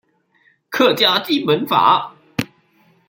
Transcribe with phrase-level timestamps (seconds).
[0.71, 2.15] 客家基本法